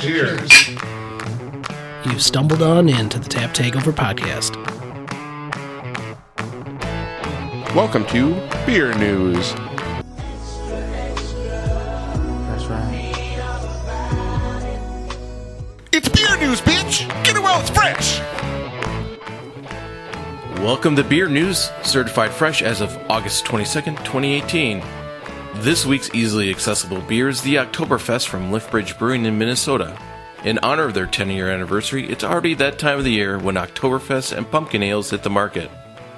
Cheers. 0.00 0.70
You've 2.06 2.22
stumbled 2.22 2.62
on 2.62 2.88
into 2.88 3.18
the 3.18 3.28
Tap 3.28 3.52
Takeover 3.52 3.92
podcast. 3.92 4.56
Welcome 7.74 8.06
to 8.06 8.32
Beer 8.64 8.94
News. 8.94 9.52
That's 12.48 12.64
right. 12.64 13.12
It's 15.92 16.08
beer 16.08 16.34
news, 16.38 16.62
bitch! 16.62 17.06
Get 17.22 17.36
it 17.36 17.42
while 17.42 17.60
it's 17.60 17.68
fresh! 17.68 18.20
Welcome 20.60 20.96
to 20.96 21.04
Beer 21.04 21.28
News, 21.28 21.70
certified 21.82 22.30
fresh 22.30 22.62
as 22.62 22.80
of 22.80 22.96
August 23.10 23.44
22nd, 23.44 23.98
2018. 23.98 24.82
This 25.56 25.84
week's 25.84 26.14
easily 26.14 26.48
accessible 26.48 27.00
beer 27.02 27.28
is 27.28 27.42
the 27.42 27.56
Oktoberfest 27.56 28.28
from 28.28 28.50
Liftbridge 28.50 28.96
Brewing 28.98 29.26
in 29.26 29.36
Minnesota. 29.36 29.98
In 30.44 30.58
honor 30.60 30.84
of 30.84 30.94
their 30.94 31.06
10 31.06 31.28
year 31.28 31.50
anniversary, 31.50 32.08
it's 32.08 32.24
already 32.24 32.54
that 32.54 32.78
time 32.78 32.98
of 32.98 33.04
the 33.04 33.10
year 33.10 33.36
when 33.38 33.56
Oktoberfest 33.56 34.34
and 34.34 34.50
pumpkin 34.50 34.82
ales 34.82 35.10
hit 35.10 35.22
the 35.22 35.28
market. 35.28 35.70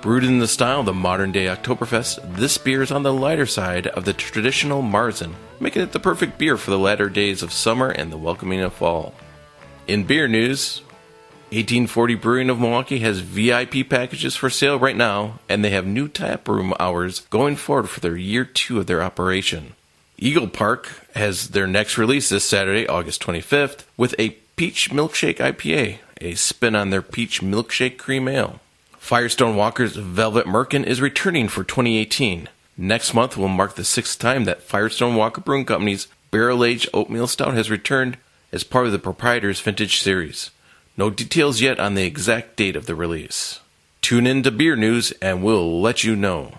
Brewed 0.00 0.24
in 0.24 0.38
the 0.38 0.48
style 0.48 0.80
of 0.80 0.86
the 0.86 0.94
modern 0.94 1.30
day 1.30 1.44
Oktoberfest, 1.44 2.36
this 2.36 2.58
beer 2.58 2.82
is 2.82 2.90
on 2.90 3.04
the 3.04 3.12
lighter 3.12 3.46
side 3.46 3.86
of 3.88 4.06
the 4.06 4.14
traditional 4.14 4.82
Marzen, 4.82 5.34
making 5.60 5.82
it 5.82 5.92
the 5.92 6.00
perfect 6.00 6.38
beer 6.38 6.56
for 6.56 6.70
the 6.70 6.78
latter 6.78 7.10
days 7.10 7.42
of 7.42 7.52
summer 7.52 7.90
and 7.90 8.10
the 8.10 8.16
welcoming 8.16 8.60
of 8.60 8.72
fall. 8.72 9.14
In 9.86 10.04
beer 10.04 10.26
news, 10.26 10.80
1840 11.50 12.14
Brewing 12.16 12.50
of 12.50 12.60
Milwaukee 12.60 12.98
has 12.98 13.20
VIP 13.20 13.88
packages 13.88 14.36
for 14.36 14.50
sale 14.50 14.78
right 14.78 14.96
now, 14.96 15.38
and 15.48 15.64
they 15.64 15.70
have 15.70 15.86
new 15.86 16.06
tap 16.06 16.46
room 16.46 16.74
hours 16.78 17.20
going 17.30 17.56
forward 17.56 17.88
for 17.88 18.00
their 18.00 18.16
year 18.18 18.44
two 18.44 18.78
of 18.78 18.86
their 18.86 19.02
operation. 19.02 19.72
Eagle 20.18 20.48
Park 20.48 21.06
has 21.14 21.50
their 21.50 21.66
next 21.66 21.96
release 21.96 22.28
this 22.28 22.44
Saturday, 22.44 22.86
August 22.86 23.22
25th, 23.22 23.84
with 23.96 24.14
a 24.18 24.36
Peach 24.56 24.90
Milkshake 24.90 25.38
IPA, 25.38 26.00
a 26.20 26.34
spin 26.34 26.74
on 26.74 26.90
their 26.90 27.00
Peach 27.00 27.40
Milkshake 27.40 27.96
Cream 27.96 28.28
Ale. 28.28 28.60
Firestone 28.98 29.56
Walker's 29.56 29.96
Velvet 29.96 30.44
Merkin 30.44 30.84
is 30.84 31.00
returning 31.00 31.48
for 31.48 31.64
2018. 31.64 32.50
Next 32.76 33.14
month 33.14 33.38
will 33.38 33.48
mark 33.48 33.74
the 33.74 33.84
sixth 33.84 34.18
time 34.18 34.44
that 34.44 34.60
Firestone 34.60 35.16
Walker 35.16 35.40
Brewing 35.40 35.64
Company's 35.64 36.08
Barrel 36.30 36.62
Aged 36.62 36.90
Oatmeal 36.92 37.26
Stout 37.26 37.54
has 37.54 37.70
returned 37.70 38.18
as 38.52 38.64
part 38.64 38.84
of 38.84 38.92
the 38.92 38.98
Proprietor's 38.98 39.60
Vintage 39.60 40.02
Series. 40.02 40.50
No 40.98 41.10
details 41.10 41.60
yet 41.60 41.78
on 41.78 41.94
the 41.94 42.02
exact 42.02 42.56
date 42.56 42.74
of 42.74 42.86
the 42.86 42.96
release. 42.96 43.60
Tune 44.02 44.26
in 44.26 44.42
to 44.42 44.50
Beer 44.50 44.74
News 44.74 45.12
and 45.22 45.44
we'll 45.44 45.80
let 45.80 46.02
you 46.02 46.16
know. 46.16 46.58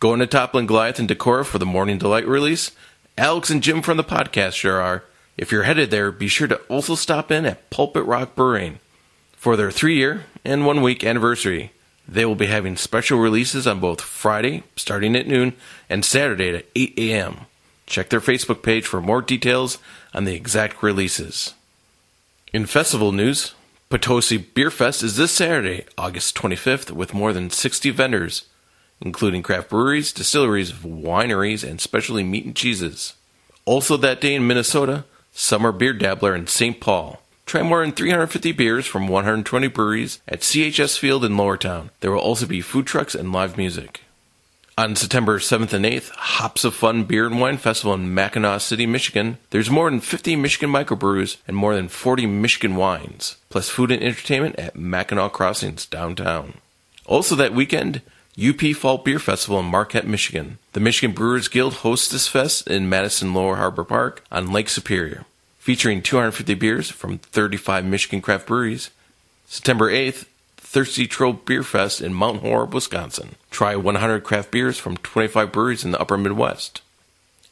Going 0.00 0.18
to 0.18 0.26
Toppling 0.26 0.66
Goliath 0.66 0.98
and 0.98 1.08
Decorah 1.08 1.46
for 1.46 1.58
the 1.58 1.66
Morning 1.66 1.96
Delight 1.96 2.26
release? 2.26 2.72
Alex 3.16 3.48
and 3.48 3.62
Jim 3.62 3.80
from 3.80 3.96
the 3.96 4.02
podcast 4.02 4.54
sure 4.54 4.80
are. 4.80 5.04
If 5.36 5.52
you're 5.52 5.62
headed 5.62 5.92
there, 5.92 6.10
be 6.10 6.26
sure 6.26 6.48
to 6.48 6.56
also 6.62 6.96
stop 6.96 7.30
in 7.30 7.46
at 7.46 7.70
Pulpit 7.70 8.04
Rock 8.06 8.34
Brewing 8.34 8.80
for 9.36 9.56
their 9.56 9.70
three 9.70 9.94
year 9.94 10.24
and 10.44 10.66
one 10.66 10.82
week 10.82 11.04
anniversary. 11.04 11.70
They 12.08 12.24
will 12.24 12.34
be 12.34 12.46
having 12.46 12.76
special 12.76 13.20
releases 13.20 13.68
on 13.68 13.78
both 13.78 14.00
Friday, 14.00 14.64
starting 14.74 15.14
at 15.14 15.28
noon, 15.28 15.52
and 15.88 16.04
Saturday 16.04 16.56
at 16.56 16.66
8 16.74 16.94
a.m. 16.98 17.46
Check 17.86 18.08
their 18.08 18.20
Facebook 18.20 18.64
page 18.64 18.84
for 18.84 19.00
more 19.00 19.22
details 19.22 19.78
on 20.12 20.24
the 20.24 20.34
exact 20.34 20.82
releases. 20.82 21.54
In 22.52 22.66
festival 22.66 23.12
news, 23.12 23.54
Potosi 23.90 24.36
Beer 24.38 24.70
Fest 24.70 25.02
is 25.02 25.16
this 25.16 25.32
Saturday, 25.32 25.84
August 25.98 26.36
25th, 26.36 26.92
with 26.92 27.12
more 27.12 27.32
than 27.32 27.50
60 27.50 27.90
vendors, 27.90 28.44
including 29.00 29.42
craft 29.42 29.70
breweries, 29.70 30.12
distilleries, 30.12 30.70
wineries, 30.70 31.68
and 31.68 31.80
specialty 31.80 32.22
meat 32.22 32.44
and 32.44 32.54
cheeses. 32.54 33.14
Also 33.64 33.96
that 33.96 34.20
day 34.20 34.36
in 34.36 34.46
Minnesota, 34.46 35.06
Summer 35.32 35.72
Beer 35.72 35.92
Dabbler 35.92 36.36
in 36.36 36.46
St. 36.46 36.80
Paul. 36.80 37.20
Try 37.46 37.64
more 37.64 37.80
than 37.80 37.90
350 37.90 38.52
beers 38.52 38.86
from 38.86 39.08
120 39.08 39.66
breweries 39.66 40.20
at 40.28 40.42
CHS 40.42 40.96
Field 40.96 41.24
in 41.24 41.32
Lowertown. 41.32 41.90
There 41.98 42.12
will 42.12 42.20
also 42.20 42.46
be 42.46 42.60
food 42.60 42.86
trucks 42.86 43.16
and 43.16 43.32
live 43.32 43.56
music. 43.56 44.02
On 44.80 44.96
September 44.96 45.38
7th 45.38 45.74
and 45.74 45.84
8th, 45.84 46.08
Hops 46.12 46.64
of 46.64 46.74
Fun 46.74 47.04
Beer 47.04 47.26
and 47.26 47.38
Wine 47.38 47.58
Festival 47.58 47.92
in 47.92 48.14
Mackinaw 48.14 48.62
City, 48.62 48.86
Michigan. 48.86 49.36
There's 49.50 49.68
more 49.68 49.90
than 49.90 50.00
50 50.00 50.36
Michigan 50.36 50.70
microbrews 50.70 51.36
and 51.46 51.54
more 51.54 51.74
than 51.74 51.88
40 51.88 52.24
Michigan 52.24 52.76
wines, 52.76 53.36
plus 53.50 53.68
food 53.68 53.90
and 53.90 54.02
entertainment 54.02 54.58
at 54.58 54.76
Mackinaw 54.76 55.32
Crossings 55.32 55.84
downtown. 55.84 56.54
Also 57.04 57.34
that 57.34 57.52
weekend, 57.52 58.00
UP 58.42 58.58
Fall 58.74 58.96
Beer 58.96 59.18
Festival 59.18 59.60
in 59.60 59.66
Marquette, 59.66 60.06
Michigan. 60.06 60.56
The 60.72 60.80
Michigan 60.80 61.14
Brewers 61.14 61.48
Guild 61.48 61.74
hosts 61.74 62.08
this 62.08 62.26
fest 62.26 62.66
in 62.66 62.88
Mattson 62.88 63.34
Lower 63.34 63.56
Harbor 63.56 63.84
Park 63.84 64.24
on 64.32 64.50
Lake 64.50 64.70
Superior, 64.70 65.26
featuring 65.58 66.00
250 66.00 66.54
beers 66.54 66.88
from 66.88 67.18
35 67.18 67.84
Michigan 67.84 68.22
craft 68.22 68.46
breweries. 68.46 68.88
September 69.46 69.92
8th, 69.92 70.24
Thirsty 70.70 71.08
Troll 71.08 71.32
Beer 71.32 71.64
Fest 71.64 72.00
in 72.00 72.14
Mount 72.14 72.42
Horeb, 72.42 72.72
Wisconsin. 72.72 73.34
Try 73.50 73.74
100 73.74 74.22
craft 74.22 74.52
beers 74.52 74.78
from 74.78 74.98
25 74.98 75.50
breweries 75.50 75.84
in 75.84 75.90
the 75.90 76.00
upper 76.00 76.16
Midwest. 76.16 76.80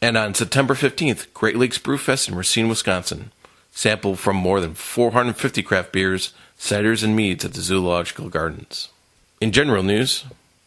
And 0.00 0.16
on 0.16 0.34
September 0.34 0.74
15th, 0.74 1.26
Great 1.34 1.56
Lakes 1.56 1.78
Brew 1.78 1.98
Fest 1.98 2.28
in 2.28 2.36
Racine, 2.36 2.68
Wisconsin. 2.68 3.32
Sample 3.72 4.14
from 4.14 4.36
more 4.36 4.60
than 4.60 4.74
450 4.74 5.64
craft 5.64 5.90
beers, 5.90 6.32
ciders, 6.60 7.02
and 7.02 7.16
meads 7.16 7.44
at 7.44 7.54
the 7.54 7.60
Zoological 7.60 8.28
Gardens. 8.28 8.88
In 9.40 9.50
general 9.50 9.82
news, 9.82 10.22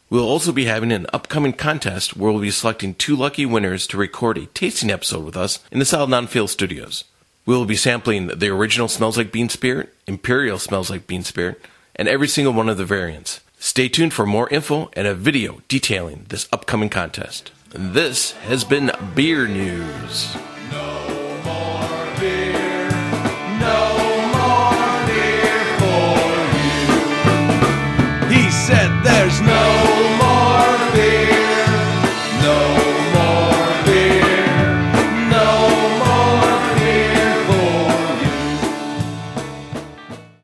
we'll 0.10 0.28
also 0.28 0.52
be 0.52 0.66
having 0.66 0.92
an 0.92 1.08
upcoming 1.14 1.54
contest 1.54 2.18
where 2.18 2.34
we'll 2.34 2.42
be 2.42 2.52
selecting 2.52 2.96
two 2.96 3.16
lucky 3.16 3.46
winners 3.46 3.88
to 3.88 3.96
record 3.96 4.38
a 4.38 4.48
tasting 4.48 4.92
episode 4.92 5.24
with 5.24 5.38
us 5.38 5.64
in 5.72 5.80
the 5.80 5.86
Solid 5.86 6.10
Non-Field 6.10 6.50
Studios. 6.50 7.06
We 7.46 7.56
will 7.56 7.64
be 7.64 7.78
sampling 7.78 8.28
the 8.28 8.50
original 8.50 8.90
Smells 8.90 9.16
Like 9.16 9.32
Bean 9.32 9.48
Spirit, 9.48 9.94
Imperial 10.06 10.60
Smells 10.60 10.90
Like 10.90 11.08
Bean 11.08 11.24
Spirit, 11.24 11.62
and 12.02 12.10
every 12.10 12.28
single 12.28 12.52
one 12.52 12.68
of 12.68 12.78
the 12.78 12.84
variants. 12.84 13.42
Stay 13.60 13.88
tuned 13.88 14.12
for 14.12 14.26
more 14.26 14.50
info 14.50 14.90
and 14.94 15.06
a 15.06 15.14
video 15.14 15.62
detailing 15.68 16.26
this 16.30 16.50
upcoming 16.52 16.90
contest. 16.90 17.52
This 17.70 18.32
has 18.32 18.64
been 18.64 18.90
Beer 19.14 19.48
News. 19.48 20.36